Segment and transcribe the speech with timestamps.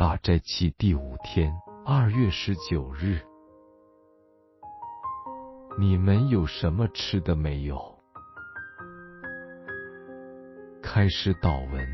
[0.00, 1.54] 大斋期第五天，
[1.84, 3.20] 二月十九日。
[5.78, 7.98] 你们有什么吃的没有？
[10.82, 11.86] 开始祷文。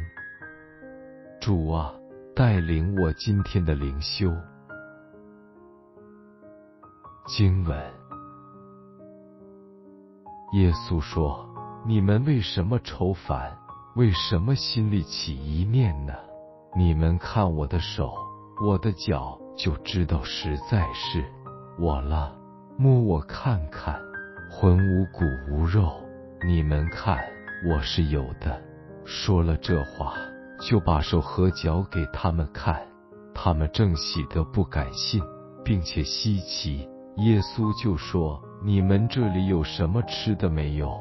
[1.41, 1.93] 主啊，
[2.33, 4.33] 带领我今天的灵修。
[7.27, 7.77] 经文。
[10.53, 11.45] 耶稣说
[11.85, 13.59] ：“你们为什么愁烦？
[13.97, 16.15] 为什么心里起一念呢？”
[16.79, 18.13] 你们看我的手，
[18.63, 21.25] 我的脚，就知道实在是
[21.79, 22.37] 我了。
[22.77, 23.99] 摸我看看，
[24.51, 25.91] 魂无骨无肉。
[26.47, 27.19] 你们看
[27.67, 28.61] 我是有的。
[29.07, 30.17] 说了这话，
[30.61, 32.87] 就把手和脚给他们看。
[33.35, 35.23] 他们正喜得不敢信，
[35.65, 36.87] 并且稀奇。
[37.17, 40.95] 耶稣就说：“你们这里有什么吃的没有？”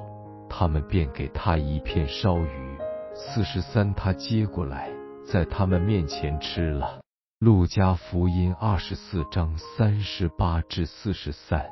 [0.50, 2.78] 他们便给他一片烧鱼。
[3.14, 4.90] 四十三，他接过来。
[5.26, 7.02] 在他们面前吃了。
[7.40, 11.66] 路加福音二十四章三十八至四十三。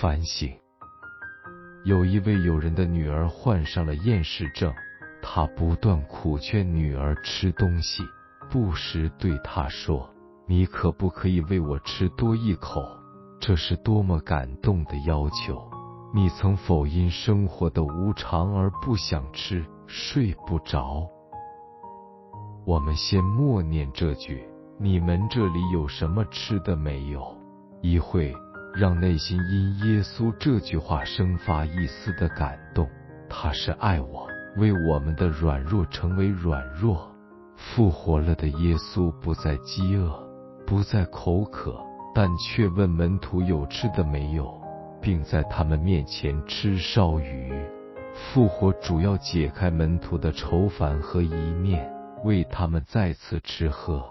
[0.00, 0.50] 反省。
[1.84, 4.72] 有一位友人的女儿患上了厌食症，
[5.22, 8.02] 他不断苦劝女儿吃东西，
[8.50, 10.08] 不时对她说
[10.48, 12.82] ：“你可不可以为我吃多一口？”
[13.38, 15.70] 这是多么感动的要求！
[16.16, 19.62] 你曾否因生活的无常而不想吃？
[19.86, 21.06] 睡不着，
[22.64, 24.48] 我们先默念这句
[24.80, 27.22] ：“你们这里有什么吃的没有？”
[27.82, 28.34] 一会
[28.74, 32.88] 让内心因耶稣这句话生发一丝的感动。
[33.28, 37.06] 他是爱我，为我们的软弱成为软弱。
[37.56, 40.10] 复活了的耶稣不再饥饿，
[40.66, 41.78] 不再口渴，
[42.14, 44.58] 但却问门徒有吃的没有，
[45.06, 47.52] 并在他们面前吃烧鱼。
[48.12, 51.88] 复活主要解开门徒的愁烦和一念，
[52.24, 54.02] 为他们再次吃喝；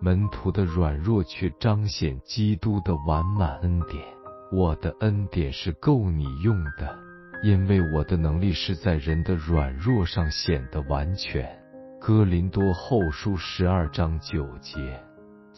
[0.00, 4.02] 门徒的软弱却彰显基督的完满恩典。
[4.50, 6.98] 我的恩典是够你用的，
[7.44, 11.48] 因为我的能力是在人的软弱上显得完全。
[12.00, 15.00] 哥林多后书十二章九节。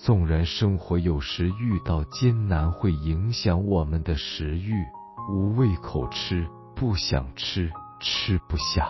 [0.04, 4.74] 纵然生活有时遇到艰难，会影响我们的食欲，
[5.30, 7.70] 无胃口吃，不想吃。
[8.00, 8.88] 吃不下，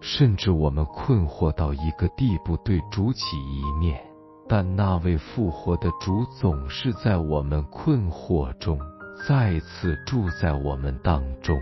[0.00, 4.00] 甚至我们困惑到一个地步，对主起一念。
[4.48, 8.78] 但那位复活的主总是在我们困惑中
[9.26, 11.60] 再次住在我们当中，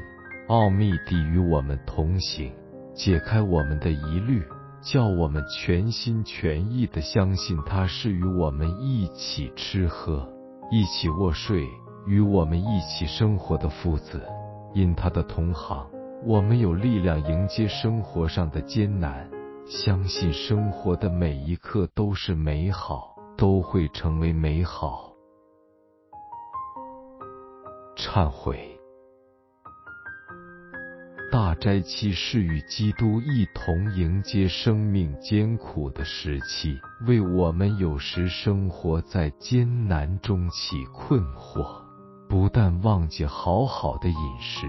[0.48, 2.52] 奥秘地与我们同行，
[2.94, 4.42] 解开我们的疑虑，
[4.82, 10.26] 叫我们全心全意的相信他是与我们一起吃喝、
[10.70, 11.66] 一起卧睡、
[12.06, 14.26] 与我们一起生活的父子，
[14.72, 15.86] 因他的同行。
[16.24, 19.30] 我们有力量迎接生活上的艰难，
[19.66, 25.12] 相信生活的每一刻都是美好，都会成为美好。
[27.96, 28.79] 忏悔。
[31.30, 36.76] 大斋期是与基督一同迎接生命艰苦的时期，
[37.06, 41.82] 为我们有时生活在艰难中起困惑，
[42.28, 44.66] 不但忘记好好的饮食。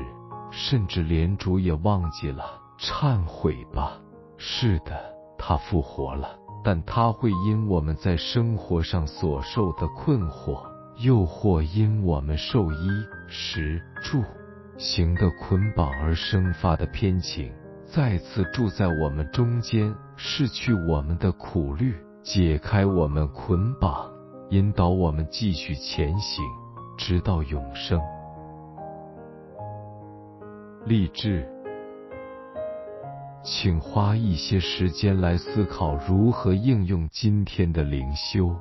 [0.51, 2.43] 甚至连主也忘记了
[2.77, 3.99] 忏悔吧。
[4.37, 5.01] 是的，
[5.39, 10.61] 他复活了，但他会因我们在生活上所受的困惑，
[10.99, 12.87] 又或因我们受衣
[13.27, 14.21] 食住
[14.81, 17.53] 行的捆绑而生发的偏情，
[17.85, 24.09] 再次住在我们中间，拭去我们的苦虑，解开我们捆绑，
[24.49, 26.43] 引导我们继续前行，
[26.97, 28.01] 直到永生。
[30.87, 31.47] 励志，
[33.43, 38.55] 请花一些时间来思考如何应用今天的灵修。